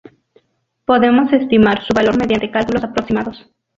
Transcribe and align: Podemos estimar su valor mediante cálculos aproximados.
Podemos 0.83 1.31
estimar 1.31 1.83
su 1.85 1.93
valor 1.93 2.17
mediante 2.17 2.49
cálculos 2.49 2.83
aproximados. 2.83 3.45